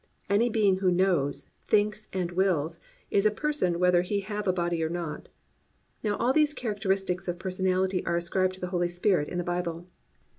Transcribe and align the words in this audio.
Any 0.31 0.49
being 0.49 0.77
who 0.77 0.89
knows, 0.89 1.51
thinks 1.67 2.07
and 2.11 2.31
wills 2.31 2.79
is 3.11 3.27
a 3.27 3.29
person 3.29 3.77
whether 3.77 4.01
he 4.01 4.21
have 4.21 4.47
a 4.47 4.51
body 4.51 4.81
or 4.83 4.89
not. 4.89 5.29
Now 6.03 6.15
all 6.17 6.33
these 6.33 6.55
characteristics 6.55 7.27
of 7.27 7.37
personality 7.37 8.03
are 8.07 8.15
ascribed 8.15 8.55
to 8.55 8.59
the 8.59 8.69
Holy 8.73 8.89
Spirit 8.89 9.29
in 9.29 9.37
the 9.37 9.43
Bible. 9.43 9.87